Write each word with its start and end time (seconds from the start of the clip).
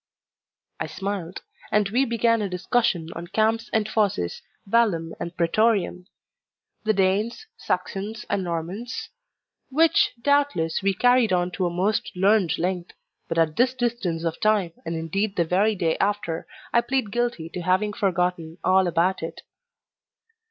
I 0.79 0.87
smiled; 0.87 1.43
and 1.71 1.87
we 1.89 2.05
began 2.05 2.41
a 2.41 2.49
discussion 2.49 3.09
on 3.15 3.27
camps 3.27 3.69
and 3.71 3.87
fosses, 3.87 4.41
vallum 4.65 5.13
and 5.19 5.37
praetorium; 5.37 6.07
the 6.83 6.91
Danes, 6.93 7.45
Saxons, 7.55 8.25
and 8.27 8.43
Normans; 8.43 9.09
which, 9.69 10.13
doubtless, 10.19 10.81
we 10.81 10.95
carried 10.95 11.31
on 11.31 11.51
to 11.51 11.67
a 11.67 11.69
most 11.69 12.11
learned 12.15 12.57
length: 12.57 12.93
but 13.27 13.37
at 13.37 13.57
this 13.57 13.75
distance 13.75 14.23
of 14.23 14.39
time, 14.39 14.71
and 14.87 14.95
indeed 14.95 15.35
the 15.35 15.45
very 15.45 15.75
day 15.75 15.99
after, 15.99 16.47
I 16.73 16.81
plead 16.81 17.11
guilty 17.11 17.47
to 17.49 17.61
having 17.61 17.93
forgotten 17.93 18.57
all 18.63 18.87
about 18.87 19.21
it. 19.21 19.41